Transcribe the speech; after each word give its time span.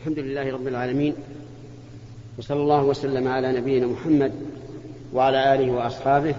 الحمد 0.00 0.18
لله 0.18 0.52
رب 0.52 0.66
العالمين 0.68 1.14
وصلى 2.38 2.60
الله 2.60 2.82
وسلم 2.82 3.28
على 3.28 3.52
نبينا 3.52 3.86
محمد 3.86 4.32
وعلى 5.12 5.54
آله 5.54 5.72
وأصحابه 5.72 6.34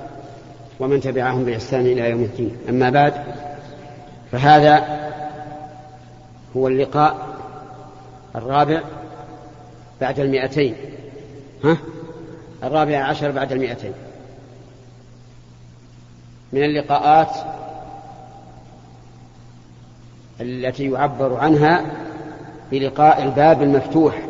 ومن 0.80 1.02
تبعهم 1.02 1.46
بإحسان 1.46 1.82
إلى 1.86 2.10
يوم 2.10 2.24
الدين. 2.24 2.58
أما 2.70 2.90
بعد 2.90 3.14
فهذا 4.32 5.00
هو 6.58 6.68
اللقاء 6.68 7.38
الرابع 8.36 8.82
بعد 10.02 10.20
المئتين. 10.20 10.76
ها؟ 11.64 11.78
الرابع 12.64 12.98
عشر 12.98 13.32
بعد 13.32 13.52
المئتين. 13.52 13.94
من 16.54 16.64
اللقاءات 16.64 17.36
التي 20.42 20.92
يعبر 20.92 21.36
عنها 21.36 22.09
بلقاء 22.72 23.24
الباب 23.24 23.62
المفتوح 23.62 24.22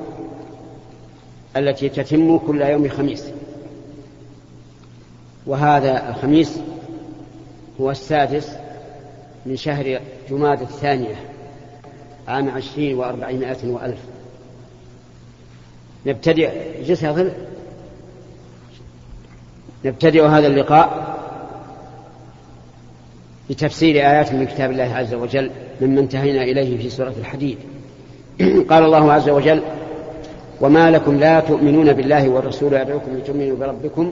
التي 1.57 1.89
تتم 1.89 2.37
كل 2.37 2.61
يوم 2.61 2.89
خميس 2.89 3.25
وهذا 5.45 6.09
الخميس 6.09 6.59
هو 7.81 7.91
السادس 7.91 8.49
من 9.45 9.55
شهر 9.55 9.99
جماد 10.29 10.61
الثانية 10.61 11.15
عام 12.27 12.49
عشرين 12.49 12.97
وأربعمائة 12.97 13.67
وألف. 13.67 13.99
نبتدئ 16.05 16.49
جسد 16.83 17.33
نبتدئ 19.85 20.25
هذا 20.25 20.47
اللقاء 20.47 21.19
بتفسير 23.49 23.95
آيات 23.95 24.33
من 24.33 24.45
كتاب 24.45 24.71
الله 24.71 24.95
عز 24.95 25.13
وجل 25.13 25.51
مما 25.81 25.99
انتهينا 25.99 26.43
إليه 26.43 26.77
في 26.77 26.89
سورة 26.89 27.13
الحديد. 27.19 27.57
قال 28.69 28.83
الله 28.83 29.11
عز 29.11 29.29
وجل 29.29 29.61
وما 30.61 30.91
لكم 30.91 31.17
لا 31.17 31.39
تؤمنون 31.39 31.93
بالله 31.93 32.29
والرسول 32.29 32.73
يدعوكم 32.73 33.17
لتؤمنوا 33.17 33.57
بربكم 33.57 34.11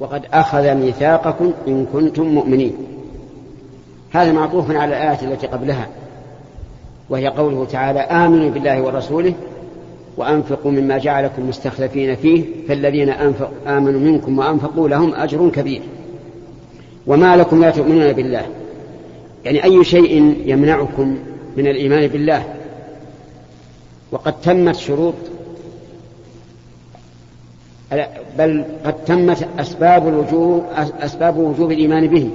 وقد 0.00 0.22
أخذ 0.32 0.74
ميثاقكم 0.74 1.52
إن 1.68 1.86
كنتم 1.92 2.22
مؤمنين. 2.22 2.72
هذا 4.12 4.32
معطوف 4.32 4.70
على 4.70 4.96
الآية 4.96 5.32
التي 5.32 5.46
قبلها 5.46 5.88
وهي 7.10 7.28
قوله 7.28 7.64
تعالى 7.64 8.00
آمنوا 8.00 8.50
بالله 8.50 8.82
ورسوله 8.82 9.32
وأنفقوا 10.16 10.70
مما 10.70 10.98
جعلكم 10.98 11.48
مستخلفين 11.48 12.16
فيه 12.16 12.44
فالذين 12.68 13.08
أنفق 13.08 13.50
آمنوا 13.66 14.00
منكم 14.00 14.38
وأنفقوا 14.38 14.88
لهم 14.88 15.14
أجر 15.14 15.48
كبير. 15.48 15.82
وما 17.06 17.36
لكم 17.36 17.60
لا 17.60 17.70
تؤمنون 17.70 18.12
بالله 18.12 18.46
يعني 19.44 19.64
أي 19.64 19.84
شيء 19.84 20.34
يمنعكم 20.46 21.18
من 21.56 21.66
الإيمان 21.66 22.06
بالله 22.06 22.57
وقد 24.12 24.40
تمت 24.40 24.76
شروط. 24.76 25.14
بل 28.38 28.64
قد 28.84 29.04
تمت 29.04 29.48
أسباب 29.58 30.08
الوجوب 30.08 30.64
أسباب 31.00 31.36
وجوب 31.36 31.72
الإيمان 31.72 32.06
به. 32.08 32.30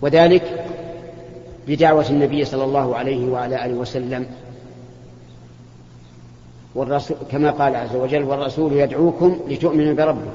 وذلك 0.00 0.66
بدعوة 1.68 2.08
النبي 2.10 2.44
صلى 2.44 2.64
الله 2.64 2.96
عليه 2.96 3.30
وعلى 3.30 3.64
آله 3.64 3.74
وسلم. 3.74 4.26
والرسول 6.74 7.16
كما 7.30 7.50
قال 7.50 7.76
عز 7.76 7.96
وجل 7.96 8.22
والرسول 8.22 8.72
يدعوكم 8.72 9.40
لتؤمنوا 9.48 9.94
بربكم 9.94 10.30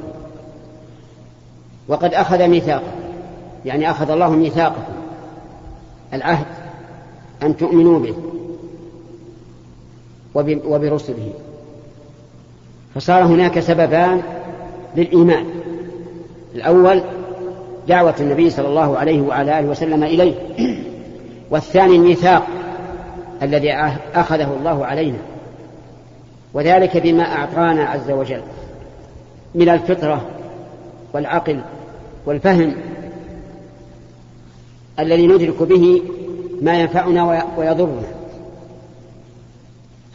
وقد 1.88 2.14
أخذ 2.14 2.48
ميثاقا 2.48 2.92
يعني 3.66 3.92
أخذ 3.92 4.12
الله 4.12 4.30
ميثاقكم 4.30 4.94
العهد. 6.14 6.46
أن 7.44 7.58
تؤمنوا 7.58 8.00
به 8.00 8.14
وبرسله. 10.66 11.34
فصار 12.96 13.24
هناك 13.24 13.60
سببان 13.60 14.22
للإيمان. 14.96 15.46
الأول 16.56 17.02
دعوة 17.88 18.16
النبي 18.20 18.50
صلى 18.50 18.68
الله 18.68 18.98
عليه 18.98 19.22
وعلى 19.22 19.60
آله 19.60 19.68
وسلم 19.68 20.04
إليه. 20.04 20.36
والثاني 21.52 21.96
الميثاق 21.96 22.48
الذي 23.42 23.74
أخذه 24.16 24.58
الله 24.60 24.86
علينا. 24.86 25.20
وذلك 26.54 26.98
بما 26.98 27.24
أعطانا 27.24 27.84
عز 27.84 28.12
وجل 28.12 28.42
من 29.56 29.70
الفطرة 29.70 30.26
والعقل 31.14 31.62
والفهم 32.26 32.76
الذي 35.00 35.28
ندرك 35.28 35.64
به 35.64 36.02
ما 36.62 36.82
ينفعنا 36.82 37.48
ويضرنا. 37.58 38.08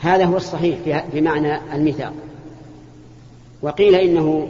هذا 0.01 0.25
هو 0.25 0.37
الصحيح 0.37 1.05
في 1.13 1.21
معنى 1.21 1.75
الميثاق. 1.75 2.13
وقيل 3.63 3.95
إنه 3.95 4.49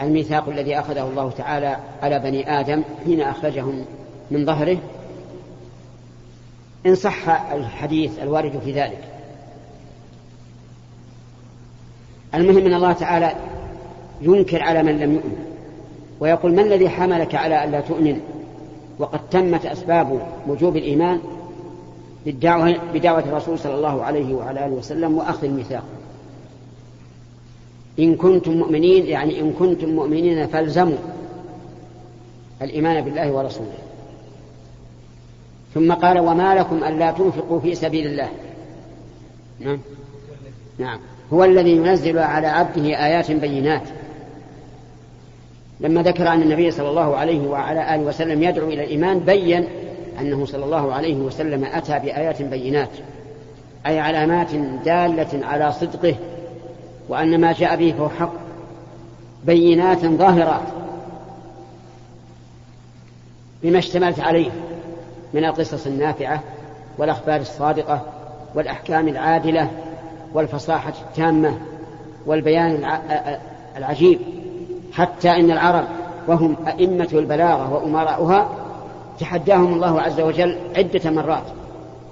الميثاق 0.00 0.48
الذي 0.48 0.78
أخذه 0.78 1.02
الله 1.02 1.30
تعالى 1.30 1.76
على 2.02 2.18
بني 2.18 2.60
آدم 2.60 2.82
حين 3.04 3.20
أخرجهم 3.20 3.84
من 4.30 4.46
ظهره. 4.46 4.78
إن 6.86 6.94
صح 6.94 7.28
الحديث 7.52 8.18
الوارد 8.22 8.60
في 8.64 8.72
ذلك. 8.72 9.04
المهم 12.34 12.66
أن 12.66 12.74
الله 12.74 12.92
تعالى 12.92 13.34
ينكر 14.20 14.62
على 14.62 14.82
من 14.82 14.98
لم 14.98 15.14
يؤمن. 15.14 15.46
ويقول 16.20 16.54
ما 16.54 16.62
الذي 16.62 16.88
حملك 16.88 17.34
على 17.34 17.64
ألا 17.64 17.80
تؤمن؟ 17.80 18.20
وقد 18.98 19.20
تمت 19.30 19.66
أسباب 19.66 20.20
وجوب 20.48 20.76
الإيمان 20.76 21.20
بالدعوة, 22.26 22.76
بدعوة 22.94 23.20
الرسول 23.20 23.58
صلى 23.58 23.74
الله 23.74 24.04
عليه 24.04 24.34
وعلى 24.34 24.66
آله 24.66 24.74
وسلم 24.74 25.18
وأخذ 25.18 25.44
الميثاق. 25.44 25.84
إن 27.98 28.14
كنتم 28.16 28.52
مؤمنين 28.52 29.06
يعني 29.06 29.40
إن 29.40 29.52
كنتم 29.52 29.88
مؤمنين 29.88 30.46
فالزموا 30.46 30.98
الإيمان 32.62 33.04
بالله 33.04 33.32
ورسوله. 33.32 33.78
ثم 35.74 35.92
قال 35.92 36.18
وما 36.18 36.54
لكم 36.54 36.84
ألا 36.84 37.10
تنفقوا 37.10 37.60
في 37.60 37.74
سبيل 37.74 38.06
الله. 38.06 38.28
نعم. 39.60 39.78
نعم. 40.78 40.98
هو 41.32 41.44
الذي 41.44 41.70
ينزل 41.70 42.18
على 42.18 42.46
عبده 42.46 43.06
آيات 43.06 43.30
بينات. 43.30 43.82
لما 45.80 46.02
ذكر 46.02 46.28
أن 46.28 46.42
النبي 46.42 46.70
صلى 46.70 46.88
الله 46.88 47.16
عليه 47.16 47.48
وعلى 47.48 47.94
آله 47.94 48.02
وسلم 48.02 48.42
يدعو 48.42 48.68
إلى 48.68 48.84
الإيمان 48.84 49.18
بين 49.18 49.68
أنه 50.20 50.46
صلى 50.46 50.64
الله 50.64 50.92
عليه 50.92 51.14
وسلم 51.16 51.64
أتى 51.64 51.98
بآيات 51.98 52.42
بينات 52.42 52.90
أي 53.86 54.00
علامات 54.00 54.54
دالة 54.84 55.46
على 55.46 55.72
صدقه 55.72 56.14
وأن 57.08 57.40
ما 57.40 57.52
جاء 57.52 57.76
به 57.76 57.94
فهو 57.98 58.08
حق 58.08 58.32
بينات 59.44 60.06
ظاهرات 60.06 60.62
بما 63.62 63.78
اشتملت 63.78 64.20
عليه 64.20 64.50
من 65.34 65.44
القصص 65.44 65.86
النافعة 65.86 66.42
والأخبار 66.98 67.40
الصادقة 67.40 68.02
والأحكام 68.54 69.08
العادلة 69.08 69.70
والفصاحة 70.34 70.92
التامة 71.08 71.58
والبيان 72.26 73.00
العجيب. 73.76 74.18
حتى 74.96 75.30
إن 75.30 75.50
العرب 75.50 75.84
وهم 76.28 76.56
أئمة 76.66 77.08
البلاغة 77.12 77.74
وأمراؤها 77.74 78.48
تحداهم 79.20 79.74
الله 79.74 80.00
عز 80.00 80.20
وجل 80.20 80.58
عدة 80.76 81.10
مرات 81.10 81.42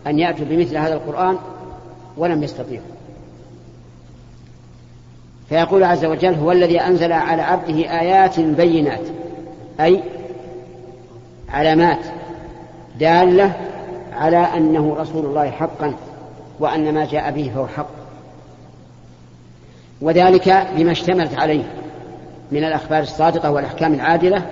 أن 0.07 0.19
يأتوا 0.19 0.47
بمثل 0.47 0.77
هذا 0.77 0.95
القرآن 0.95 1.39
ولم 2.17 2.43
يستطيعوا. 2.43 2.87
فيقول 5.49 5.85
عز 5.85 6.05
وجل 6.05 6.35
هو 6.35 6.53
الذي 6.53 6.81
أنزل 6.81 7.13
على 7.13 7.43
عبده 7.43 8.01
آيات 8.01 8.41
بينات 8.41 9.09
أي 9.81 10.03
علامات 11.49 12.01
دالة 12.99 13.53
على 14.13 14.37
أنه 14.37 14.97
رسول 14.99 15.27
الله 15.27 15.51
حقا 15.51 15.95
وأن 16.61 16.95
ما 16.95 17.05
جاء 17.05 17.31
به 17.31 17.51
فهو 17.55 17.67
حق. 17.67 17.91
وذلك 20.01 20.67
بما 20.77 20.93
اشتملت 20.93 21.39
عليه 21.39 21.65
من 22.55 22.65
الأخبار 22.65 23.03
الصادقة 23.03 23.51
والأحكام 23.51 23.95
العادلة 23.95 24.47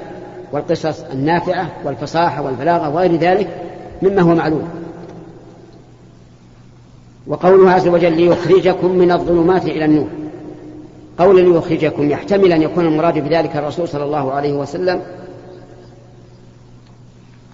والقصص 0.52 1.04
النافعة 1.12 1.70
والفصاحة 1.84 2.43
والبلاغة 2.43 2.88
وغير 2.88 3.16
ذلك 3.16 3.49
مما 4.02 4.22
هو 4.22 4.34
معلوم. 4.34 4.69
وقوله 7.26 7.70
عز 7.70 7.88
وجل 7.88 8.12
ليخرجكم 8.12 8.90
من 8.90 9.12
الظلمات 9.12 9.64
إلى 9.64 9.84
النور. 9.84 10.08
قول 11.19 11.52
ليخرجكم 11.52 12.10
يحتمل 12.10 12.52
أن 12.52 12.62
يكون 12.62 12.87
المراد 12.87 13.19
بذلك 13.19 13.56
الرسول 13.56 13.88
صلى 13.88 14.04
الله 14.04 14.32
عليه 14.32 14.52
وسلم 14.52 15.00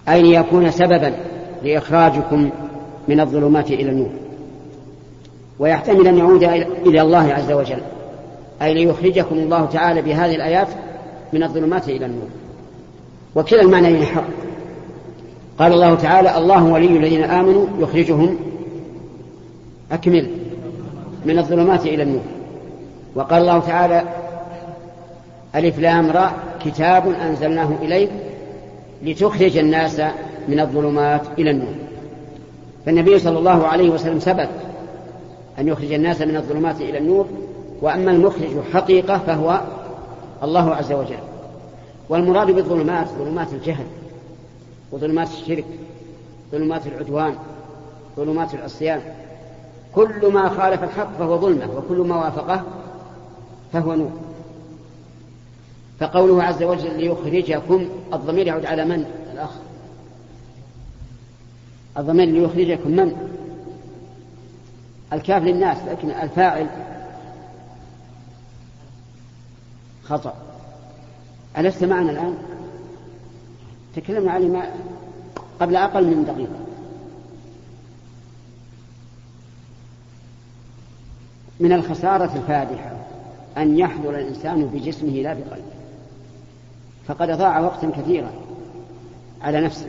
أي 0.09 0.21
ليكون 0.21 0.71
سببا 0.71 1.13
لإخراجكم 1.63 2.49
من 3.07 3.19
الظلمات 3.19 3.71
إلى 3.71 3.89
النور. 3.89 4.11
ويحتمل 5.59 6.07
أن 6.07 6.17
يعود 6.17 6.43
إلى 6.85 7.01
الله 7.01 7.33
عز 7.33 7.51
وجل. 7.51 7.81
أي 8.61 8.73
ليخرجكم 8.73 9.35
الله 9.35 9.65
تعالى 9.65 10.01
بهذه 10.01 10.35
الآيات 10.35 10.67
من 11.33 11.43
الظلمات 11.43 11.89
إلى 11.89 12.05
النور. 12.05 12.27
وكلا 13.35 13.61
المعنيين 13.61 14.05
حق 14.05 14.23
قال 15.59 15.73
الله 15.73 15.95
تعالى 15.95 16.37
الله 16.37 16.63
ولي 16.63 16.97
الذين 16.97 17.23
آمنوا 17.23 17.65
يخرجهم. 17.79 18.37
أكمل. 19.91 20.27
من 21.25 21.39
الظلمات 21.39 21.85
إلى 21.85 22.03
النور. 22.03 22.23
وقال 23.15 23.41
الله 23.41 23.59
تعالى 23.59 24.03
ألف 25.55 25.79
لام 25.79 26.11
راء 26.11 26.33
كتاب 26.65 27.07
أنزلناه 27.07 27.69
إليك 27.81 28.09
لتخرج 29.03 29.57
الناس 29.57 30.01
من 30.47 30.59
الظلمات 30.59 31.21
إلى 31.37 31.51
النور. 31.51 31.73
فالنبي 32.85 33.19
صلى 33.19 33.39
الله 33.39 33.67
عليه 33.67 33.89
وسلم 33.89 34.19
ثبت 34.19 34.49
أن 35.59 35.67
يخرج 35.67 35.93
الناس 35.93 36.21
من 36.21 36.35
الظلمات 36.35 36.81
إلى 36.81 36.97
النور 36.97 37.25
وأما 37.81 38.11
المخرج 38.11 38.63
حقيقة 38.73 39.17
فهو 39.17 39.61
الله 40.43 40.75
عز 40.75 40.91
وجل. 40.91 41.19
والمراد 42.09 42.51
بالظلمات 42.51 43.07
ظلمات 43.07 43.53
الجهل 43.53 43.85
وظلمات 44.91 45.27
الشرك 45.27 45.65
ظلمات 46.51 46.87
العدوان 46.87 47.35
ظلمات 48.17 48.53
العصيان. 48.53 49.01
كل 49.95 50.31
ما 50.33 50.49
خالف 50.49 50.83
الحق 50.83 51.17
فهو 51.19 51.37
ظلمة 51.37 51.69
وكل 51.77 51.97
ما 51.97 52.15
وافقه 52.15 52.63
فهو 53.73 53.95
نور. 53.95 54.11
فقوله 55.99 56.43
عز 56.43 56.63
وجل 56.63 56.99
ليخرجكم 56.99 57.89
الضمير 58.13 58.47
يعود 58.47 58.65
على 58.65 58.85
من؟ 58.85 59.05
الأخ. 59.33 59.51
الضمير 61.97 62.27
ليخرجكم 62.27 62.91
من؟ 62.91 63.15
الكاف 65.13 65.43
للناس 65.43 65.77
لكن 65.87 66.11
الفاعل 66.11 66.67
خطأ. 70.09 70.33
ألست 71.57 71.83
معنا 71.83 72.11
الآن؟ 72.11 72.37
تكلمنا 73.95 74.31
عليه 74.31 74.47
ما 74.47 74.71
قبل 75.59 75.75
أقل 75.75 76.07
من 76.07 76.25
دقيقة. 76.25 76.59
من 81.59 81.73
الخسارة 81.73 82.35
الفادحة 82.35 82.91
أن 83.57 83.77
يحضر 83.77 84.09
الإنسان 84.09 84.65
بجسمه 84.65 85.11
لا 85.11 85.33
بقلبه 85.33 85.63
فقد 87.07 87.31
ضاع 87.31 87.59
وقتا 87.59 87.91
كثيرا 87.97 88.31
على 89.41 89.61
نفسه. 89.61 89.87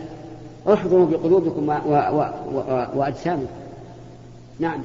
احضروا 0.73 1.07
بقلوبكم. 1.07 1.69
و... 1.69 1.73
و... 1.73 2.87
وأجسامكم. 2.95 3.47
نعم. 4.59 4.81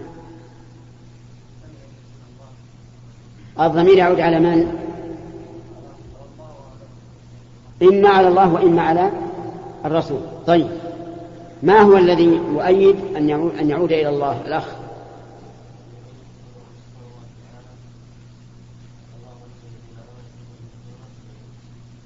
الضمير 3.60 3.98
يعود 3.98 4.20
على 4.20 4.40
من؟ 4.40 4.95
إما 7.82 8.10
على 8.10 8.28
الله 8.28 8.54
وإما 8.54 8.82
على 8.82 9.12
الرسول. 9.86 10.20
طيب. 10.48 10.68
ما 11.64 11.82
هو 11.82 11.98
الذي 11.98 12.42
يؤيد 12.54 12.96
أن 13.18 13.30
يعود, 13.30 13.56
أن 13.56 13.70
يعود 13.70 13.92
إلى 13.92 14.10
الله؟ 14.10 14.42
الأخ. 14.48 14.66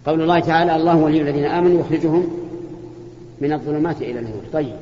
قول 0.05 0.21
الله 0.21 0.39
تعالى 0.39 0.75
الله 0.75 0.95
ولي 0.97 1.21
الذين 1.21 1.45
آمنوا 1.45 1.79
يخرجهم 1.79 2.27
من 3.41 3.53
الظلمات 3.53 4.01
إلى 4.01 4.19
النور. 4.19 4.41
طيب. 4.53 4.75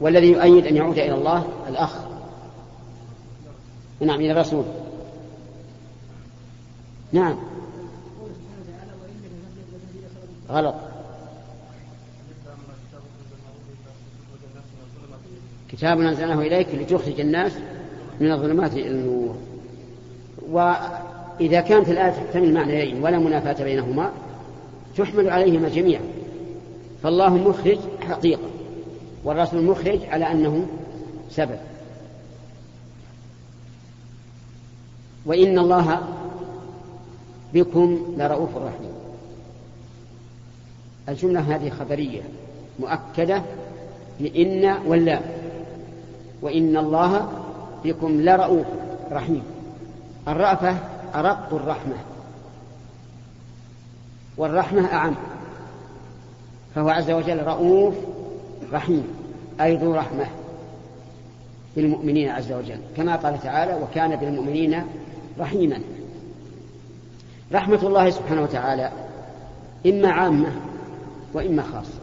والذي 0.00 0.26
يؤيد 0.26 0.66
أن 0.66 0.76
يعود 0.76 0.98
إلى 0.98 1.14
الله؟ 1.14 1.44
الأخ. 1.68 1.96
نعم 4.00 4.20
إلى 4.20 4.32
الرسول. 4.32 4.64
نعم. 7.12 7.36
غلط. 10.50 10.74
كتاب 15.68 16.00
أنزلناه 16.00 16.40
إليك 16.40 16.68
لتخرج 16.74 17.20
الناس 17.20 17.52
من 18.20 18.32
الظلمات 18.32 18.72
إلى 18.72 18.88
النور. 18.88 19.36
وإذا 20.50 21.60
كانت 21.60 21.88
الآية 21.88 22.10
تحتمل 22.10 22.54
معنيين 22.54 23.02
ولا 23.02 23.18
منافاة 23.18 23.64
بينهما 23.64 24.10
تحمل 24.96 25.30
عليهما 25.30 25.68
جميعا. 25.68 26.02
فالله 27.02 27.36
مخرج 27.36 27.78
حقيقة 28.08 28.48
والرسول 29.24 29.64
مخرج 29.64 30.04
على 30.04 30.32
أنه 30.32 30.66
سبب. 31.30 31.58
وإن 35.26 35.58
الله 35.58 36.00
بكم 37.54 38.14
لرؤوف 38.18 38.56
رحيم. 38.56 38.92
الجملة 41.08 41.40
هذه 41.40 41.70
خبرية 41.70 42.22
مؤكدة 42.78 43.42
بإن 44.20 44.76
ولا 44.86 45.20
وإن 46.42 46.76
الله 46.76 47.28
بكم 47.84 48.20
لرؤوف 48.20 48.66
رحيم. 49.12 49.42
الرأفة 50.28 50.76
أرق 51.14 51.54
الرحمة 51.54 51.96
والرحمة 54.36 54.92
أعم 54.92 55.14
فهو 56.74 56.88
عز 56.88 57.10
وجل 57.10 57.42
رؤوف 57.42 57.94
رحيم 58.72 59.04
أي 59.60 59.76
ذو 59.76 59.94
رحمة 59.94 60.26
بالمؤمنين 61.76 62.28
عز 62.28 62.52
وجل 62.52 62.78
كما 62.96 63.16
قال 63.16 63.42
تعالى 63.42 63.82
وكان 63.82 64.16
بالمؤمنين 64.16 64.82
رحيما 65.38 65.80
رحمة 67.52 67.82
الله 67.82 68.10
سبحانه 68.10 68.42
وتعالى 68.42 68.90
إما 69.86 70.10
عامة 70.10 70.52
وإما 71.34 71.62
خاصة. 71.62 72.00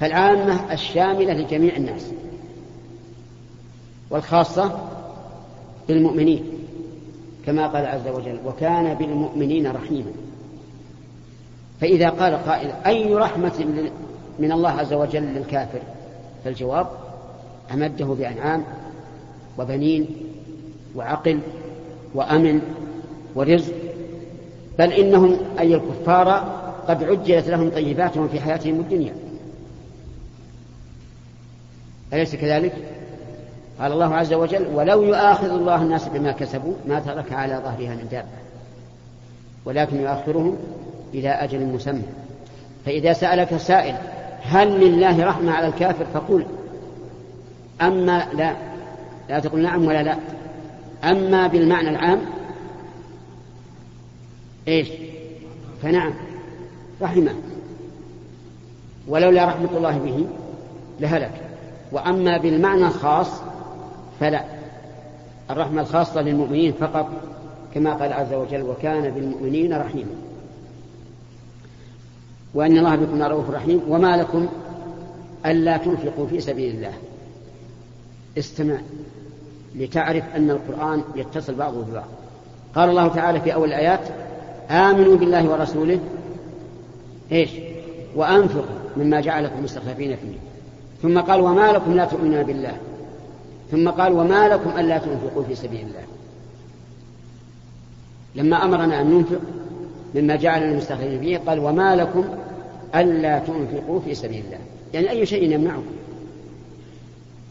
فالعامة 0.00 0.72
الشاملة 0.72 1.32
لجميع 1.32 1.76
الناس. 1.76 2.12
والخاصة 4.10 4.88
بالمؤمنين 5.88 6.44
كما 7.46 7.66
قال 7.66 7.86
عز 7.86 8.08
وجل 8.08 8.38
وكان 8.46 8.94
بالمؤمنين 8.94 9.66
رحيما 9.66 10.10
فإذا 11.80 12.08
قال 12.08 12.34
قائل 12.34 12.70
أي 12.86 13.14
رحمة 13.14 13.66
من 14.38 14.52
الله 14.52 14.70
عز 14.70 14.92
وجل 14.92 15.22
للكافر؟ 15.22 15.80
فالجواب 16.44 16.86
أمده 17.72 18.04
بأنعام 18.04 18.64
وبنين 19.58 20.06
وعقل 20.96 21.40
وأمن 22.14 22.60
ورزق 23.34 23.74
بل 24.78 24.92
إنهم 24.92 25.36
أي 25.58 25.74
الكفار 25.74 26.56
قد 26.88 27.04
عجلت 27.04 27.48
لهم 27.48 27.70
طيباتهم 27.70 28.28
في 28.28 28.40
حياتهم 28.40 28.80
الدنيا. 28.80 29.12
أليس 32.12 32.36
كذلك؟ 32.36 32.72
قال 33.80 33.92
الله 33.92 34.14
عز 34.14 34.32
وجل 34.32 34.66
ولو 34.74 35.02
يؤاخذ 35.02 35.50
الله 35.50 35.82
الناس 35.82 36.08
بما 36.08 36.32
كسبوا 36.32 36.74
ما 36.88 37.00
ترك 37.00 37.32
على 37.32 37.54
ظهرها 37.64 37.94
من 37.94 38.08
دابة. 38.10 38.28
ولكن 39.64 40.00
يؤخرهم 40.00 40.56
إلى 41.14 41.28
أجل 41.28 41.66
مسمى. 41.66 42.02
فإذا 42.84 43.12
سألك 43.12 43.56
سائل 43.56 43.96
هل 44.42 44.80
لله 44.80 45.24
رحمة 45.24 45.52
على 45.52 45.66
الكافر؟ 45.66 46.04
فقل 46.14 46.46
أما 47.82 48.26
لا. 48.34 48.54
لا 49.28 49.38
تقل 49.40 49.62
نعم 49.62 49.86
ولا 49.86 50.02
لا. 50.02 50.16
أما 51.04 51.46
بالمعنى 51.46 51.88
العام؟ 51.88 52.20
إيش؟ 54.68 54.88
فنعم. 55.82 56.14
رحمه. 57.02 57.34
ولولا 59.08 59.44
رحمة 59.44 59.68
الله 59.76 59.98
به 59.98 60.26
لهلك. 61.00 61.32
وأما 61.92 62.38
بالمعنى 62.38 62.86
الخاص 62.86 63.30
فلا. 64.20 64.44
الرحمة 65.50 65.80
الخاصة 65.80 66.22
للمؤمنين 66.22 66.72
فقط 66.72 67.08
كما 67.74 67.94
قال 67.94 68.12
عز 68.12 68.32
وجل 68.32 68.62
وكان 68.62 69.10
بالمؤمنين 69.10 69.72
رحيما. 69.72 70.14
وأن 72.54 72.78
الله 72.78 72.96
بكم 72.96 73.22
رؤوف 73.22 73.50
رحيم. 73.50 73.80
وما 73.88 74.16
لكم 74.16 74.46
ألا 75.46 75.76
تنفقوا 75.76 76.26
في 76.26 76.40
سبيل 76.40 76.74
الله. 76.74 76.92
استمع 78.38 78.76
لتعرف 79.74 80.24
أن 80.36 80.50
القرآن 80.50 81.02
يتصل 81.16 81.54
بعضه 81.54 81.82
ببعض. 81.82 82.08
قال 82.74 82.90
الله 82.90 83.08
تعالى 83.08 83.40
في 83.40 83.54
أول 83.54 83.68
الآيات 83.68 84.00
آمنوا 84.70 85.16
بالله 85.16 85.50
ورسوله 85.50 85.98
إيش؟ 87.32 87.50
وأنفقوا 88.16 88.76
مما 88.96 89.20
جعلكم 89.20 89.64
مستخلفين 89.64 90.16
فيه. 90.16 90.38
ثم 91.02 91.20
قال 91.20 91.40
وما 91.40 91.72
لكم 91.72 91.92
لا 91.92 92.04
تؤمنون 92.04 92.42
بالله. 92.42 92.76
ثم 93.70 93.88
قال 93.88 94.12
وما 94.12 94.48
لكم 94.48 94.70
ألا 94.78 94.98
تنفقوا 94.98 95.42
في 95.42 95.54
سبيل 95.54 95.80
الله. 95.80 96.04
لما 98.34 98.64
أمرنا 98.64 99.00
أن 99.00 99.10
ننفق 99.10 99.40
مما 100.14 100.36
جعلنا 100.36 100.76
مستخلفين 100.76 101.20
فيه 101.20 101.38
قال 101.38 101.58
وما 101.58 101.96
لكم 101.96 102.24
ألا 102.94 103.38
تنفقوا 103.38 104.00
في 104.00 104.14
سبيل 104.14 104.44
الله. 104.44 104.58
يعني 104.94 105.10
أي 105.10 105.26
شيء 105.26 105.52
يمنعكم. 105.52 105.96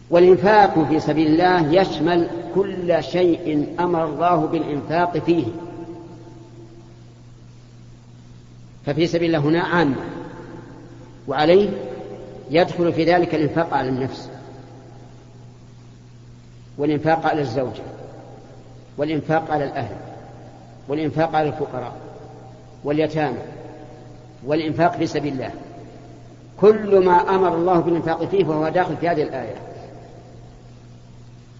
والإنفاق 0.09 0.87
في 0.89 0.99
سبيل 0.99 1.27
الله 1.27 1.81
يشمل 1.81 2.27
كل 2.55 3.03
شيء 3.03 3.67
أمر 3.79 4.05
الله 4.05 4.35
بالإنفاق 4.35 5.17
فيه. 5.17 5.45
ففي 8.85 9.07
سبيل 9.07 9.35
الله 9.35 9.49
هنا 9.49 9.61
عامة 9.61 9.95
وعليه 11.27 11.69
يدخل 12.51 12.93
في 12.93 13.03
ذلك 13.03 13.35
الإنفاق 13.35 13.73
على 13.73 13.89
النفس. 13.89 14.29
والإنفاق 16.77 17.25
على 17.25 17.41
الزوجة 17.41 17.83
والإنفاق 18.97 19.51
على 19.51 19.63
الأهل. 19.63 19.95
والإنفاق 20.87 21.35
على 21.35 21.47
الفقراء. 21.47 21.93
واليتامى. 22.83 23.39
والإنفاق 24.45 24.97
في 24.97 25.07
سبيل 25.07 25.33
الله. 25.33 25.51
كل 26.59 27.05
ما 27.05 27.13
أمر 27.13 27.55
الله 27.55 27.79
بالإنفاق 27.79 28.25
فيه 28.25 28.43
فهو 28.43 28.69
داخل 28.69 28.97
في 28.97 29.09
هذه 29.09 29.23
الآية. 29.23 29.55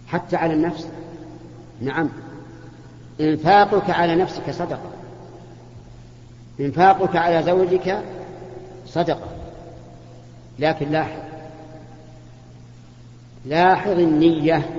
حتى 0.08 0.36
على 0.36 0.54
النفس. 0.54 0.88
نعم. 1.82 2.10
إنفاقك 3.22 3.90
على 3.90 4.16
نفسك 4.16 4.52
صدقة. 4.52 4.95
إنفاقك 6.60 7.16
على 7.16 7.44
زوجك 7.44 8.04
صدقة. 8.88 9.28
لكن 10.60 10.92
لاحظ 10.92 11.20
لاحظ 13.46 14.00
النية 14.00 14.70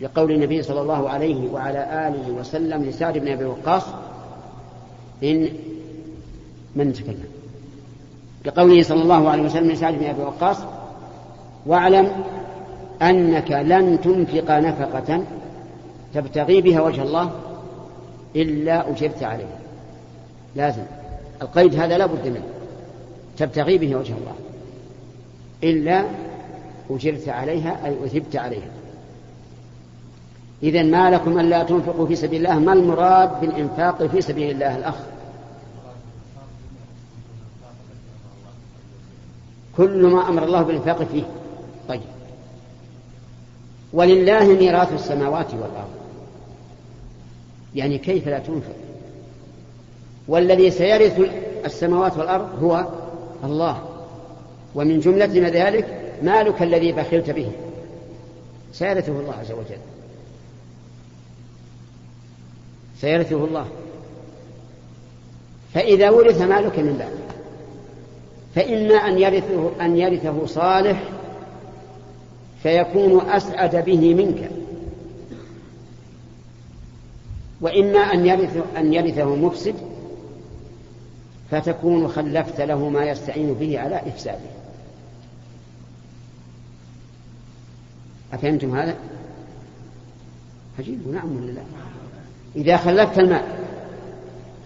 لقول 0.00 0.32
النبي 0.32 0.62
صلى 0.62 0.80
الله 0.80 1.08
عليه 1.08 1.50
وعلى 1.52 2.08
آله 2.08 2.32
وسلم 2.32 2.84
لسعد 2.84 3.18
بن 3.18 3.28
أبي 3.28 3.44
وقاص 3.44 3.82
إن 5.22 5.48
من 6.76 6.92
تكلم. 6.92 7.28
لقوله 8.44 8.82
صلى 8.82 9.02
الله 9.02 9.30
عليه 9.30 9.42
وسلم 9.42 9.70
لسعد 9.70 9.94
بن 9.94 10.04
أبي 10.04 10.22
وقاص 10.22 10.56
واعلم 11.66 12.12
أنك 13.02 13.50
لن 13.50 14.00
تنفق 14.00 14.50
نفقة 14.50 15.24
تبتغي 16.14 16.60
بها 16.60 16.80
وجه 16.80 17.02
الله 17.02 17.30
إلا 18.36 18.90
أجبت 18.90 19.22
عليها. 19.22 19.58
لازم. 20.56 20.82
القيد 21.42 21.74
هذا 21.74 21.98
لا 21.98 22.06
بد 22.06 22.28
منه. 22.28 22.44
تبتغي 23.36 23.78
به 23.78 23.96
وجه 23.96 24.12
الله. 24.12 24.34
إلا 25.64 26.04
أجرت 26.90 27.28
عليها 27.28 27.86
أي 27.86 28.04
أثبت 28.04 28.36
عليها. 28.36 28.68
إذا 30.62 30.82
ما 30.82 31.10
لكم 31.10 31.40
ألا 31.40 31.62
تنفقوا 31.62 32.06
في 32.06 32.16
سبيل 32.16 32.46
الله؟ 32.46 32.58
ما 32.58 32.72
المراد 32.72 33.40
بالإنفاق 33.40 34.06
في 34.06 34.20
سبيل 34.20 34.50
الله 34.50 34.76
الأخ؟ 34.76 34.94
كل 39.76 40.06
ما 40.06 40.28
أمر 40.28 40.44
الله 40.44 40.62
بالإنفاق 40.62 41.02
فيه. 41.02 41.22
طيب. 41.88 42.00
ولله 43.92 44.44
ميراث 44.44 44.92
السماوات 44.92 45.54
والأرض. 45.54 45.90
يعني 47.74 47.98
كيف 47.98 48.28
لا 48.28 48.38
تنفق؟ 48.38 48.89
والذي 50.30 50.70
سيرث 50.70 51.20
السماوات 51.64 52.18
والأرض 52.18 52.62
هو 52.62 52.86
الله. 53.44 53.84
ومن 54.74 55.00
جملة 55.00 55.48
ذلك 55.48 56.14
مالك 56.22 56.62
الذي 56.62 56.92
بخلت 56.92 57.30
به. 57.30 57.52
سيرثه 58.72 59.12
الله 59.12 59.34
عز 59.40 59.52
وجل. 59.52 59.80
سيرثه 63.00 63.44
الله. 63.44 63.66
فإذا 65.74 66.10
ورث 66.10 66.42
مالك 66.42 66.78
من 66.78 66.96
بعد 66.98 67.20
فإما 68.54 68.94
أن 68.94 69.18
يرثه 69.18 69.70
أن 69.80 69.96
يرثه 69.96 70.46
صالح 70.46 71.02
فيكون 72.62 73.30
أسعد 73.30 73.84
به 73.84 74.14
منك. 74.14 74.50
وإما 77.60 77.98
أن 77.98 78.26
يرث 78.26 78.58
أن 78.76 78.94
يرثه 78.94 79.36
مفسد 79.36 79.74
فتكون 81.50 82.08
خلفت 82.08 82.60
له 82.60 82.88
ما 82.88 83.04
يستعين 83.04 83.54
به 83.54 83.78
على 83.78 83.96
إفساده 83.96 84.50
أفهمتم 88.32 88.76
هذا؟ 88.76 88.96
عجيب 90.78 91.08
نعم 91.12 91.36
ولا 91.36 91.52
لا؟ 91.52 91.62
إذا 92.56 92.76
خلفت 92.76 93.18
الماء 93.18 93.58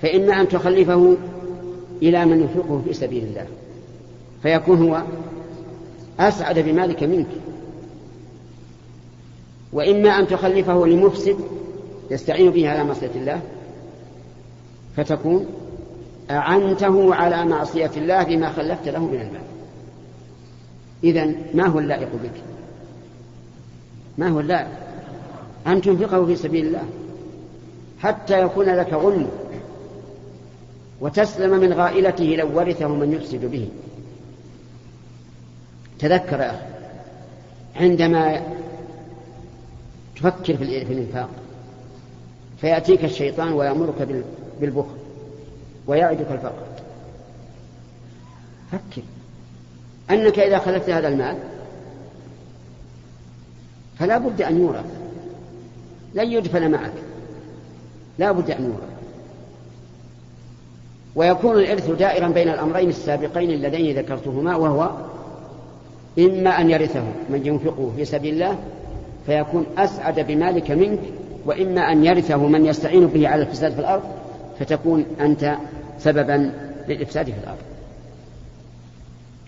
فإما 0.02 0.40
أن 0.40 0.48
تخلفه 0.48 1.16
إلى 2.02 2.24
من 2.24 2.40
ينفقه 2.40 2.82
في 2.84 2.92
سبيل 2.92 3.24
الله 3.24 3.46
فيكون 4.42 4.88
هو 4.88 5.02
أسعد 6.20 6.58
بمالك 6.58 7.02
منك 7.02 7.26
وإما 9.72 10.08
أن 10.10 10.26
تخلفه 10.26 10.86
لمفسد 10.86 11.36
يستعين 12.10 12.50
به 12.50 12.68
على 12.68 12.84
معصية 12.84 13.10
الله 13.16 13.40
فتكون 14.96 15.46
أعنته 16.30 17.14
على 17.14 17.44
معصية 17.44 17.90
الله 17.96 18.22
بما 18.22 18.52
خلفت 18.52 18.88
له 18.88 19.04
من 19.04 19.20
المال. 19.20 19.42
إذا 21.04 21.34
ما 21.54 21.66
هو 21.66 21.78
اللائق 21.78 22.08
بك؟ 22.08 22.42
ما 24.18 24.28
هو 24.28 24.40
اللائق؟ 24.40 24.68
أن 25.66 25.80
تنفقه 25.80 26.26
في 26.26 26.36
سبيل 26.36 26.66
الله. 26.66 26.84
حتى 28.00 28.42
يكون 28.42 28.66
لك 28.66 28.92
غنم 28.92 29.28
وتسلم 31.00 31.60
من 31.60 31.72
غائلته 31.72 32.24
لو 32.24 32.58
ورثه 32.58 32.88
من 32.88 33.12
يفسد 33.12 33.44
به. 33.44 33.68
تذكر 35.98 36.40
يا 36.40 36.50
أخي 36.50 36.58
عندما 37.76 38.42
تفكر 40.16 40.56
في 40.56 40.64
الإنفاق 40.92 41.28
فيأتيك 42.60 43.04
الشيطان 43.04 43.52
ويأمرك 43.52 44.08
بالبخل. 44.60 45.03
ويعدك 45.86 46.26
الفقر. 46.30 46.64
فكر. 48.72 49.02
أنك 50.10 50.38
إذا 50.38 50.58
خلفت 50.58 50.90
هذا 50.90 51.08
المال 51.08 51.36
فلا 53.98 54.18
بد 54.18 54.42
أن 54.42 54.60
يورث. 54.60 54.84
لن 56.14 56.32
يدفن 56.32 56.70
معك. 56.70 56.92
لا 58.18 58.32
بد 58.32 58.50
أن 58.50 58.64
يورث. 58.64 58.94
ويكون 61.16 61.56
الإرث 61.56 61.90
دائرا 61.90 62.28
بين 62.28 62.48
الأمرين 62.48 62.88
السابقين 62.88 63.50
اللذين 63.50 63.98
ذكرتهما 63.98 64.56
وهو 64.56 64.90
إما 66.18 66.60
أن 66.60 66.70
يرثه 66.70 67.04
من 67.30 67.46
ينفقه 67.46 67.92
في 67.96 68.04
سبيل 68.04 68.34
الله 68.34 68.58
فيكون 69.26 69.66
أسعد 69.78 70.20
بمالك 70.20 70.70
منك 70.70 70.98
وإما 71.46 71.80
أن 71.80 72.04
يرثه 72.04 72.46
من 72.46 72.66
يستعين 72.66 73.06
به 73.06 73.28
على 73.28 73.42
الفساد 73.42 73.72
في 73.72 73.78
الأرض 73.78 74.02
فتكون 74.58 75.04
أنت 75.20 75.56
سببا 75.98 76.52
للإفساد 76.88 77.26
في 77.26 77.38
الأرض. 77.42 77.58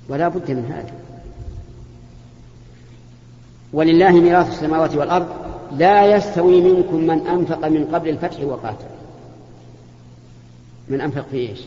ولا 0.08 0.28
بد 0.28 0.50
من 0.50 0.72
هذا. 0.72 0.92
ولله 3.72 4.10
ميراث 4.10 4.48
السماوات 4.48 4.94
والأرض 4.94 5.26
لا 5.76 6.16
يستوي 6.16 6.60
منكم 6.60 6.96
من 6.96 7.26
أنفق 7.26 7.68
من 7.68 7.84
قبل 7.84 8.08
الفتح 8.08 8.40
وقاتل. 8.40 8.84
من 10.88 11.00
أنفق 11.00 11.24
في 11.30 11.36
إيش؟ 11.36 11.60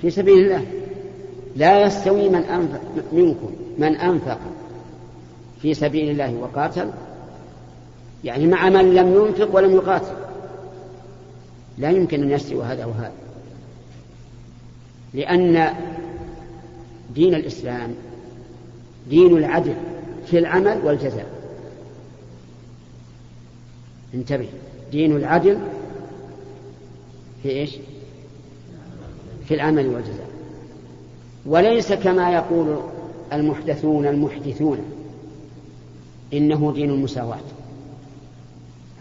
في 0.00 0.10
سبيل 0.10 0.38
الله. 0.38 0.66
لا 1.56 1.82
يستوي 1.82 2.28
من 2.28 2.42
أنفق 2.42 2.80
منكم 3.12 3.50
من 3.78 3.96
أنفق 3.96 4.38
في 5.62 5.74
سبيل 5.74 6.10
الله 6.10 6.34
وقاتل 6.34 6.90
يعني 8.24 8.46
مع 8.46 8.68
من 8.68 8.94
لم 8.94 9.14
ينفق 9.14 9.56
ولم 9.56 9.74
يقاتل. 9.74 10.29
لا 11.80 11.90
يمكن 11.90 12.22
أن 12.22 12.30
يستوي 12.30 12.64
هذا 12.64 12.84
وهذا 12.84 13.12
لأن 15.14 15.74
دين 17.14 17.34
الإسلام 17.34 17.94
دين 19.08 19.36
العدل 19.36 19.74
في 20.26 20.38
العمل 20.38 20.80
والجزاء. 20.84 21.26
انتبه. 24.14 24.48
دين 24.92 25.16
العدل 25.16 25.58
في 27.42 27.50
إيش؟ 27.50 27.76
في 29.48 29.54
العمل 29.54 29.86
والجزاء. 29.86 30.30
وليس 31.46 31.92
كما 31.92 32.32
يقول 32.32 32.76
المحدثون 33.32 34.06
المحدثون 34.06 34.78
إنه 36.32 36.72
دين 36.72 36.90
المساواة. 36.90 37.38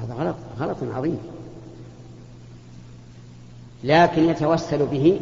هذا 0.02 0.14
غلط 0.14 0.36
غلط 0.60 0.78
عظيم. 0.96 1.20
لكن 3.84 4.30
يتوسل 4.30 4.86
به 4.86 5.20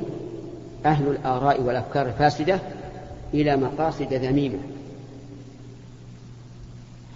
أهل 0.86 1.08
الآراء 1.08 1.62
والأفكار 1.62 2.06
الفاسدة 2.06 2.60
إلى 3.34 3.58
مقاصد 3.58 4.14
ذميمة. 4.14 4.60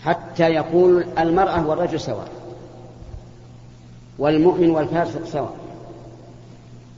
حتى 0.02 0.44
يقول 0.44 1.06
المرأة 1.18 1.68
والرجل 1.68 2.00
سواء 2.00 2.28
والمؤمن 4.20 4.70
والفاسق 4.70 5.26
سواء 5.26 5.56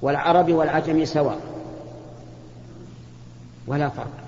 والعرب 0.02 0.52
والعجم 0.52 1.06
سواء. 1.06 1.40
ولا 3.68 3.90
فرق. 3.90 4.24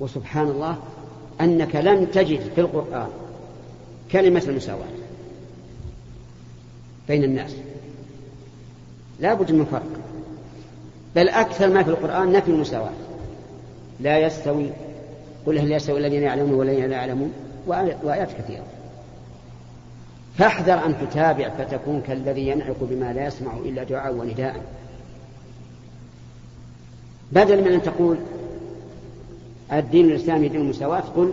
وسبحان 0.00 0.48
الله 0.48 0.76
أنك 1.40 1.76
لم 1.76 2.04
تجد 2.04 2.40
في 2.54 2.60
القرآن 2.60 3.08
كلمة 4.12 4.42
المساواة 4.48 4.86
بين 7.08 7.24
الناس. 7.24 7.54
لا 9.20 9.34
بد 9.34 9.52
من 9.52 9.64
فرق. 9.64 10.00
بل 11.16 11.28
أكثر 11.28 11.68
ما 11.68 11.82
في 11.82 11.90
القرآن 11.90 12.32
نفي 12.32 12.50
المساواة. 12.50 12.92
لا 14.00 14.18
يستوي 14.18 14.70
قل 15.46 15.58
هل 15.58 15.72
يستوي 15.72 15.98
الذين 15.98 16.22
يعلمون 16.22 16.54
والذين 16.54 16.86
لا 16.86 16.96
يعلمون 16.96 17.32
وآيات 18.02 18.32
كثيرة. 18.32 18.64
فاحذر 20.38 20.86
أن 20.86 20.94
تتابع 21.00 21.48
فتكون 21.48 22.02
كالذي 22.06 22.48
ينعق 22.48 22.76
بما 22.80 23.12
لا 23.12 23.26
يسمع 23.26 23.52
إلا 23.56 23.84
دعاء 23.84 24.14
ونداء. 24.14 24.56
بدل 27.32 27.64
من 27.64 27.72
أن 27.72 27.82
تقول 27.82 28.16
الدين 29.72 30.04
الإسلامي 30.04 30.48
دين 30.48 30.60
المساواة 30.60 31.00
قل 31.00 31.32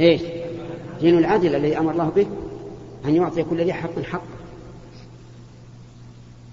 إيش؟ 0.00 0.22
دين 1.00 1.18
العدل 1.18 1.54
الذي 1.54 1.78
أمر 1.78 1.92
الله 1.92 2.12
به 2.16 2.26
أن 3.04 3.16
يعطي 3.16 3.42
كل 3.42 3.64
ذي 3.64 3.72
حق 3.72 4.00
حق 4.02 4.33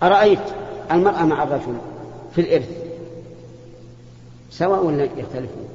أرأيت 0.03 0.39
المرأة 0.91 1.25
مع 1.25 1.43
الرجل 1.43 1.77
في 2.35 2.41
الإرث 2.41 2.69
سواء 4.51 4.85
ولا 4.85 5.03
يختلفون؟ 5.03 5.67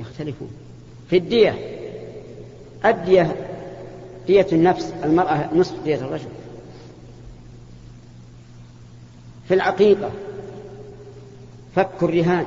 يختلفون. 0.00 0.50
في 1.10 1.16
الدية. 1.16 1.58
الدية 2.84 3.36
دية 4.26 4.46
النفس 4.52 4.94
المرأة 5.04 5.54
نصف 5.54 5.82
دية 5.84 5.96
الرجل. 5.96 6.28
في 9.48 9.54
العقيقة. 9.54 10.10
فك 11.76 12.02
الرهان. 12.02 12.46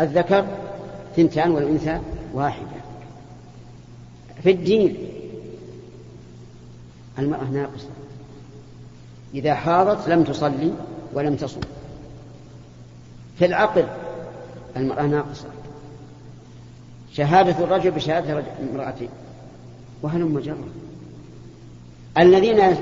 الذكر 0.00 0.46
ثنتان 1.16 1.50
والأنثى 1.50 2.00
واحدة. 2.34 2.66
في 4.42 4.50
الدين. 4.50 4.96
المرأة 7.18 7.44
ناقصة. 7.44 7.88
إذا 9.34 9.54
حاضت 9.54 10.08
لم 10.08 10.24
تصلي 10.24 10.72
ولم 11.12 11.36
تصم 11.36 11.60
في 13.38 13.46
العقل 13.46 13.84
المرأة 14.76 15.02
ناقصة. 15.02 15.48
شهادة 17.12 17.64
الرجل 17.64 17.90
بشهادة 17.90 18.42
امرأته 18.72 19.08
وهلم 20.02 20.40
جرا 20.40 20.68
الذين 22.18 22.76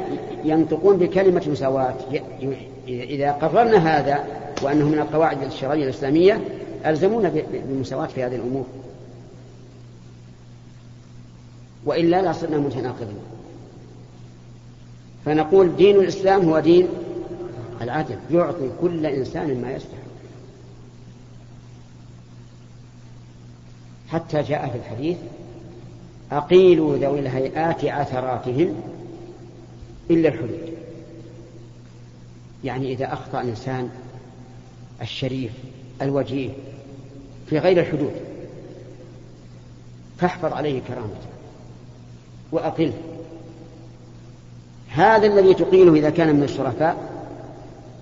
ينطقون 0.45 0.97
بكلمة 0.97 1.43
مساواة 1.47 1.95
إذا 2.89 3.33
قررنا 3.33 3.99
هذا 3.99 4.25
وأنه 4.63 4.89
من 4.89 4.99
القواعد 4.99 5.43
الشرعية 5.43 5.85
الإسلامية 5.85 6.41
ألزمونا 6.87 7.29
بالمساواة 7.53 8.07
في 8.07 8.25
هذه 8.25 8.37
الأمور. 8.37 8.67
وإلا 11.87 12.23
لا 12.23 12.33
صرنا 12.33 12.59
متناقضين. 12.59 13.17
فنقول 15.25 15.77
دين 15.77 15.97
الإسلام 15.97 16.49
هو 16.49 16.61
دين 16.61 16.89
العدل 17.81 18.17
يعطي 18.31 18.71
كل 18.81 19.07
إنسان 19.07 19.63
ما 19.63 19.73
يستحق. 19.73 20.03
حتى 24.09 24.43
جاء 24.43 24.69
في 24.69 24.79
الحديث 24.79 25.17
أقيلوا 26.33 26.97
ذوي 26.97 27.19
الهيئات 27.19 27.85
عثراتهم 27.85 28.83
إلا 30.11 30.29
الحدود. 30.29 30.73
يعني 32.65 32.93
إذا 32.93 33.13
أخطأ 33.13 33.41
الإنسان 33.41 33.91
الشريف 35.03 35.53
الوجيه 36.03 36.51
في 37.51 37.59
غير 37.59 37.81
الحدود 37.81 38.13
فاحفظ 40.19 40.53
عليه 40.53 40.81
كرامته 40.89 41.29
وأقله. 42.53 43.12
هذا 44.95 45.27
الذي 45.27 45.55
تقيله 45.55 45.95
إذا 45.95 46.11
كان 46.11 46.37
من 46.37 46.43
الشرفاء. 46.43 46.97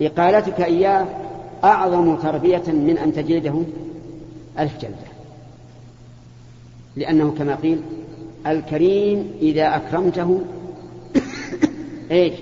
إقالتك 0.02 0.60
إياه 0.60 1.06
أعظم 1.64 2.16
تربية 2.16 2.62
من 2.66 2.98
أن 2.98 3.12
تجلده 3.12 3.62
ألف 4.58 4.78
جلدة. 4.80 5.10
لأنه 6.96 7.34
كما 7.38 7.54
قيل 7.54 7.80
الكريم 8.46 9.32
إذا 9.40 9.76
أكرمته 9.76 10.40
إيش؟ 12.10 12.34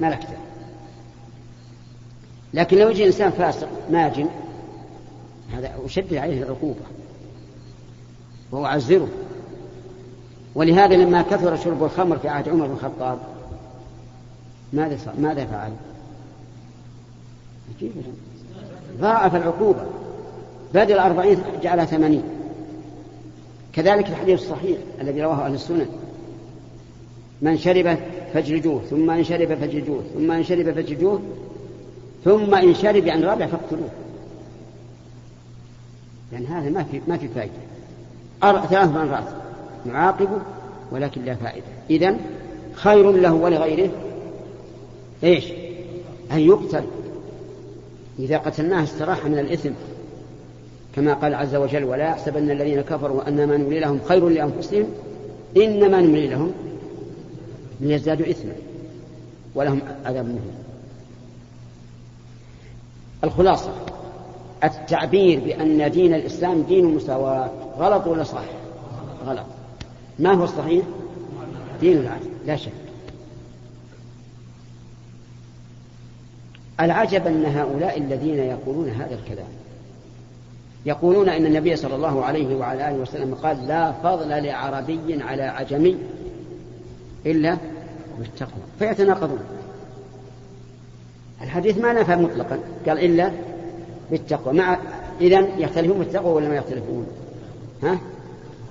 ملكته. 0.00 0.36
لكن 2.54 2.78
لو 2.78 2.88
يجي 2.88 3.06
إنسان 3.06 3.30
فاسق 3.30 3.68
ماجن 3.90 4.26
هذا 5.54 5.72
أشدد 5.84 6.14
عليه 6.14 6.42
العقوبة. 6.42 6.80
وأعزره. 8.52 9.08
ولهذا 10.54 10.96
لما 10.96 11.22
كثر 11.22 11.56
شرب 11.56 11.84
الخمر 11.84 12.18
في 12.18 12.28
عهد 12.28 12.48
عمر 12.48 12.66
بن 12.66 12.72
الخطاب 12.72 13.35
ماذا 14.76 15.14
ماذا 15.18 15.44
فعل؟ 15.44 15.72
ضاعف 19.00 19.36
العقوبة. 19.36 19.84
بدل 20.74 20.98
أربعين 20.98 21.38
جعلها 21.62 21.84
ثمانين. 21.84 22.22
كذلك 23.72 24.08
الحديث 24.08 24.42
الصحيح 24.42 24.78
الذي 25.00 25.22
رواه 25.22 25.46
أهل 25.46 25.54
السنن 25.54 25.86
من 27.42 27.58
شرب 27.58 27.98
فاجلدوه 28.34 28.82
ثم 28.90 29.10
إن 29.10 29.24
شرب 29.24 29.54
فاجلدوه 29.54 30.02
ثم 30.14 30.30
إن 30.30 30.44
شرب 30.44 30.72
فاجلدوه 30.72 31.20
ثم 32.24 32.54
إن 32.54 32.74
شرب 32.74 33.08
عن 33.08 33.24
رابع 33.24 33.46
فاقتلوه. 33.46 33.88
لأن 36.32 36.42
يعني 36.42 36.46
هذا 36.46 36.70
ما 36.70 36.84
في 36.84 37.00
ما 37.08 37.16
في 37.16 37.28
فائدة. 37.28 37.52
ثلاث 38.68 38.88
مرات 38.88 39.24
نعاقبه 39.84 40.40
ولكن 40.92 41.24
لا 41.24 41.34
فائدة. 41.34 41.66
إذن 41.90 42.18
خير 42.74 43.12
له 43.12 43.34
ولغيره. 43.34 43.90
إيش؟ 45.26 45.44
أن 46.32 46.40
يقتل. 46.40 46.84
إذا 48.18 48.38
قتلناه 48.38 48.82
استراح 48.82 49.26
من 49.26 49.38
الإثم. 49.38 49.70
كما 50.96 51.14
قال 51.14 51.34
عز 51.34 51.54
وجل 51.54 51.84
ولا 51.84 52.04
يحسبن 52.04 52.50
الذين 52.50 52.80
كفروا 52.80 53.28
أن 53.28 53.48
ما 53.48 53.56
نملي 53.56 53.80
لهم 53.80 54.00
خير 54.08 54.28
لأنفسهم 54.28 54.86
إنما 55.56 56.00
نملي 56.00 56.26
لهم 56.26 56.52
ليزدادوا 57.80 58.30
إثما 58.30 58.52
ولهم 59.54 59.80
عذاب 60.04 60.24
مهين. 60.24 60.54
الخلاصة 63.24 63.72
التعبير 64.64 65.40
بأن 65.40 65.90
دين 65.90 66.14
الإسلام 66.14 66.62
دين 66.62 66.84
مساواة 66.84 67.50
غلط 67.78 68.06
ولا 68.06 68.24
صح 68.24 68.44
غلط. 69.26 69.46
ما 70.18 70.32
هو 70.32 70.44
الصحيح؟ 70.44 70.84
دين 71.80 71.98
العدل 71.98 72.26
لا 72.46 72.56
شك. 72.56 72.85
العجب 76.80 77.26
أن 77.26 77.44
هؤلاء 77.44 77.98
الذين 77.98 78.38
يقولون 78.38 78.88
هذا 78.88 79.14
الكلام. 79.14 79.48
يقولون 80.86 81.28
إن 81.28 81.46
النبي 81.46 81.76
صلى 81.76 81.94
الله 81.94 82.24
عليه 82.24 82.56
وعلى 82.56 82.88
آله 82.88 82.98
وسلم 82.98 83.34
قال 83.34 83.66
لا 83.68 83.92
فضل 83.92 84.28
لعربي 84.28 85.22
على 85.22 85.42
عجمي 85.42 85.96
إلا 87.26 87.56
بالتقوى 88.18 88.62
فيتناقضون. 88.78 89.40
الحديث 91.42 91.78
ما 91.78 91.92
نفى 91.92 92.16
مطلقا. 92.16 92.58
قال 92.86 92.98
إلا 92.98 93.32
بالتقوى 94.10 94.54
مع 94.54 94.78
إذا 95.20 95.40
يختلفون 95.58 95.98
بالتقوى 95.98 96.32
ولا 96.32 96.48
ما 96.48 96.56
يختلفون؟ 96.56 97.06
ها؟ 97.82 97.98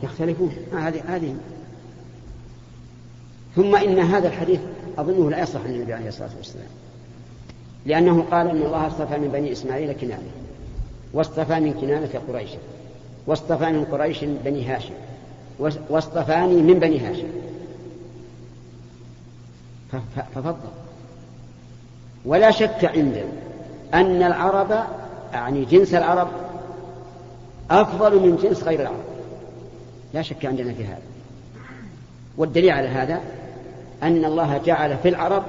يختلفون. 0.04 0.52
هذه 0.74 1.02
هذه. 1.08 1.36
ثم 3.56 3.76
إن 3.76 4.00
هذا 4.00 4.28
الحديث 4.28 4.60
أظنه 4.98 5.30
لا 5.30 5.39
يصح 5.39 5.60
عن 5.60 5.70
النبي 5.70 5.94
عليه 5.94 6.08
الصلاة 6.08 6.30
والسلام. 6.38 6.68
لأنه 7.86 8.26
قال 8.32 8.48
أن 8.48 8.62
الله 8.62 8.88
اصطفى 8.88 9.17
من 9.17 9.28
بني 9.28 9.52
إسماعيل 9.52 9.91
كنانة 9.91 10.32
واصطفى 11.13 11.60
من 11.60 11.74
كنانة 11.74 12.21
قريش 12.28 12.50
واصطفى 13.28 13.65
من 13.65 13.86
قريش 13.86 14.24
بني 14.24 14.65
هاشم 14.65 14.93
واصطفاني 15.89 16.62
من 16.62 16.80
بني 16.80 17.00
هاشم. 17.00 17.28
ففضل. 20.36 20.69
ولا 22.26 22.52
شك 22.52 22.86
عندنا 22.86 23.24
أن 23.93 24.24
العرب 24.24 24.86
يعني 25.34 25.65
جنس 25.65 25.93
العرب 25.93 26.28
أفضل 27.71 28.19
من 28.19 28.36
جنس 28.43 28.63
غير 28.63 28.82
العرب. 28.82 29.06
لا 30.13 30.21
شك 30.21 30.45
عندنا 30.45 30.74
في 30.74 30.86
هذا. 30.86 31.02
والدليل 32.38 32.69
على 32.69 32.88
هذا 32.88 33.21
أن 34.04 34.26
الله 34.26 34.58
جعل 34.65 34.98
في 34.98 35.10
العرب 35.10 35.43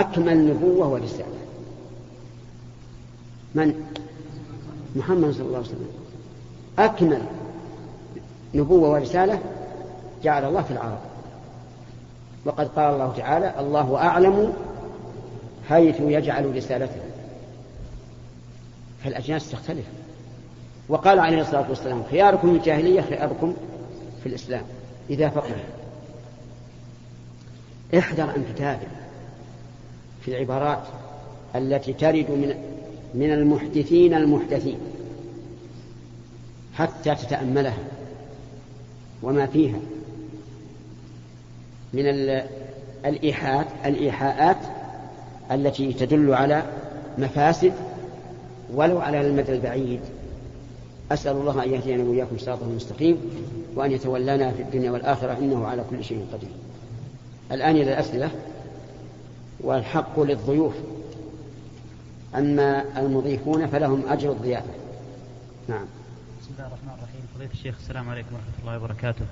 أكمل 0.00 0.48
نبوة 0.50 0.88
ورسالة. 0.88 1.38
من؟ 3.54 3.74
محمد 4.96 5.30
صلى 5.30 5.42
الله 5.42 5.56
عليه 5.56 5.68
وسلم. 5.68 5.88
أكمل 6.78 7.22
نبوة 8.54 8.90
ورسالة 8.90 9.40
جعل 10.22 10.44
الله 10.44 10.62
في 10.62 10.70
العرب. 10.70 10.98
وقد 12.44 12.68
قال 12.68 12.94
الله 12.94 13.12
تعالى 13.16 13.54
الله 13.60 13.96
أعلم 13.96 14.52
حيث 15.68 16.00
يجعل 16.00 16.56
رسالته. 16.56 17.00
فالأجناس 19.04 19.50
تختلف. 19.50 19.84
وقال 20.88 21.18
عليه 21.18 21.40
الصلاة 21.40 21.68
والسلام 21.68 22.02
خياركم 22.10 22.48
الجاهلية 22.48 23.00
خياركم 23.00 23.54
في 24.22 24.28
الإسلام. 24.28 24.62
إذا 25.10 25.28
فقه 25.28 25.54
احذر 27.98 28.36
أن 28.36 28.44
تتابع. 28.54 28.88
في 30.28 30.34
العبارات 30.34 30.82
التي 31.54 31.92
ترد 31.92 32.30
من 32.30 32.54
من 33.14 33.32
المحدثين 33.32 34.14
المحدثين 34.14 34.78
حتى 36.74 37.14
تتأملها 37.14 37.84
وما 39.22 39.46
فيها 39.46 39.78
من 41.92 42.06
الإيحاءات 43.04 43.66
الإيحاءات 43.86 44.56
التي 45.50 45.92
تدل 45.92 46.34
على 46.34 46.62
مفاسد 47.18 47.72
ولو 48.74 48.98
على 48.98 49.20
المدى 49.20 49.52
البعيد. 49.52 50.00
أسأل 51.12 51.36
الله 51.36 51.64
أن 51.64 51.72
يهدينا 51.72 52.04
وإياكم 52.04 52.38
صراطا 52.38 52.66
المستقيم 52.66 53.16
وأن 53.74 53.92
يتولانا 53.92 54.50
في 54.50 54.62
الدنيا 54.62 54.90
والآخرة 54.90 55.38
إنه 55.38 55.66
على 55.66 55.84
كل 55.90 56.04
شيء 56.04 56.26
قدير. 56.32 56.50
الآن 57.52 57.76
إلى 57.76 57.92
الأسئلة. 57.92 58.30
والحق 59.60 60.20
للضيوف. 60.20 60.74
أما 62.34 63.00
المضيفون 63.00 63.66
فلهم 63.66 64.02
أجر 64.08 64.32
الضيافة. 64.32 64.70
نعم. 65.68 65.86
بسم 66.40 66.50
الله 66.52 66.66
الرحمن 66.66 66.90
الرحيم. 66.98 67.20
فضيلة 67.34 67.50
الشيخ 67.52 67.74
السلام 67.80 68.08
عليكم 68.08 68.34
ورحمة 68.34 68.60
الله 68.60 68.76
وبركاته. 68.76 69.24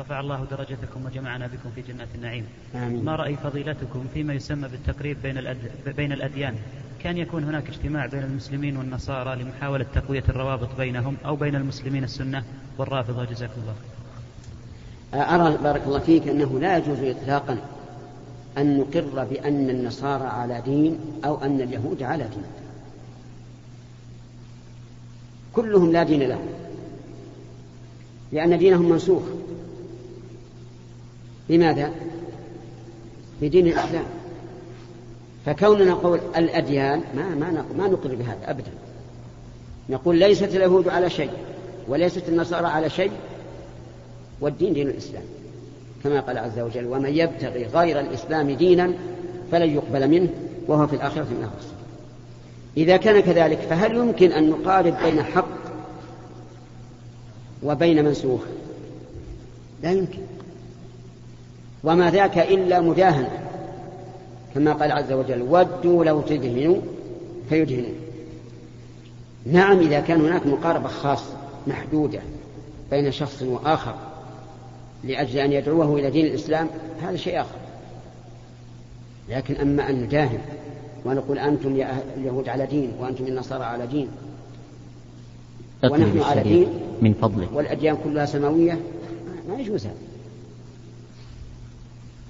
رفع 0.00 0.20
الله 0.20 0.44
درجتكم 0.50 1.06
وجمعنا 1.06 1.46
بكم 1.46 1.70
في 1.74 1.82
جنات 1.82 2.08
النعيم. 2.14 2.46
آمين. 2.74 3.04
ما 3.04 3.16
رأي 3.16 3.36
فضيلتكم 3.36 4.06
فيما 4.14 4.34
يسمى 4.34 4.68
بالتقريب 4.68 5.22
بين, 5.22 5.38
الأد... 5.38 5.58
بين 5.96 6.12
الأديان؟ 6.12 6.54
كان 7.02 7.16
يكون 7.16 7.44
هناك 7.44 7.68
اجتماع 7.68 8.06
بين 8.06 8.22
المسلمين 8.22 8.76
والنصارى 8.76 9.42
لمحاولة 9.42 9.86
تقوية 9.94 10.24
الروابط 10.28 10.68
بينهم 10.78 11.16
أو 11.24 11.36
بين 11.36 11.54
المسلمين 11.54 12.04
السنة؟ 12.04 12.44
والرافضة 12.78 13.24
جزاكم 13.24 13.60
الله 13.62 13.74
أرى 15.34 15.56
بارك 15.56 15.82
الله 15.86 15.98
فيك 15.98 16.28
أنه 16.28 16.60
لا 16.60 16.76
يجوز 16.76 16.98
إطلاقا 16.98 17.56
أن 18.58 18.78
نقر 18.78 19.24
بأن 19.24 19.70
النصارى 19.70 20.24
على 20.24 20.62
دين 20.64 20.98
أو 21.24 21.44
أن 21.44 21.60
اليهود 21.60 22.02
على 22.02 22.24
دين. 22.24 22.44
كلهم 25.52 25.92
لا 25.92 26.02
دين 26.02 26.22
لهم 26.22 26.46
لأن 28.32 28.58
دينهم 28.58 28.88
منسوخ. 28.88 29.22
لماذا؟ 31.48 31.92
بدين 33.42 33.66
الإسلام. 33.66 34.04
فكوننا 35.46 35.84
نقول 35.84 36.20
الأديان 36.36 37.02
ما 37.16 37.34
ما 37.34 37.64
ما 37.76 37.88
نقر 37.88 38.14
بهذا 38.14 38.50
أبدا. 38.50 38.70
نقول 39.88 40.18
ليست 40.18 40.42
اليهود 40.42 40.88
على 40.88 41.10
شيء 41.10 41.30
وليست 41.88 42.28
النصارى 42.28 42.66
على 42.66 42.90
شيء 42.90 43.12
والدين 44.40 44.72
دين 44.72 44.88
الإسلام. 44.88 45.22
كما 46.04 46.20
قال 46.20 46.38
عز 46.38 46.58
وجل 46.58 46.86
ومن 46.86 47.16
يبتغي 47.16 47.64
غير 47.64 48.00
الإسلام 48.00 48.50
دينا 48.50 48.92
فلن 49.52 49.70
يقبل 49.70 50.08
منه 50.08 50.28
وهو 50.68 50.86
في 50.86 50.96
الآخرة 50.96 51.22
من 51.22 51.44
الخاسرين 51.44 51.82
إذا 52.76 52.96
كان 52.96 53.20
كذلك 53.20 53.58
فهل 53.58 53.96
يمكن 53.96 54.32
أن 54.32 54.50
نقارب 54.50 54.94
بين 55.04 55.22
حق 55.22 55.62
وبين 57.62 58.04
منسوخ؟ 58.04 58.40
لا 59.82 59.90
يمكن. 59.90 60.22
وما 61.84 62.10
ذاك 62.10 62.38
إلا 62.38 62.80
مداهنة 62.80 63.38
كما 64.54 64.72
قال 64.72 64.92
عز 64.92 65.12
وجل 65.12 65.42
ودوا 65.42 66.04
لو 66.04 66.20
تدهنوا 66.20 66.76
فيدهنون. 67.48 67.94
نعم 69.46 69.78
إذا 69.78 70.00
كان 70.00 70.20
هناك 70.20 70.46
مقاربة 70.46 70.88
خاصة 70.88 71.36
محدودة 71.66 72.20
بين 72.90 73.12
شخص 73.12 73.42
وآخر 73.42 73.94
لأجل 75.04 75.38
أن 75.38 75.52
يدعوه 75.52 75.98
إلى 75.98 76.10
دين 76.10 76.26
الإسلام 76.26 76.68
هذا 77.02 77.16
شيء 77.16 77.40
آخر. 77.40 77.56
لكن 79.28 79.56
أما 79.56 79.90
أن 79.90 80.02
نداهن 80.02 80.38
ونقول 81.04 81.38
أنتم 81.38 81.76
يا 81.76 82.02
اليهود 82.16 82.48
على 82.48 82.66
دين 82.66 82.92
وأنتم 83.00 83.26
النصارى 83.26 83.64
على 83.64 83.86
دين 83.86 84.08
ونحن 85.84 86.18
على 86.22 86.42
دين 86.42 86.68
من 87.02 87.14
فضلك. 87.14 87.48
والأديان 87.52 87.96
كلها 88.04 88.26
سماوية 88.26 88.78
ما 89.48 89.60
يجوز 89.60 89.86
هذا 89.86 89.96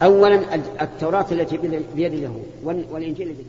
أولا 0.03 0.55
التوراة 0.81 1.27
التي 1.33 1.57
بيد 1.97 2.13
اليهود 2.13 2.45
والإنجيل 2.65 3.27
الذي 3.27 3.45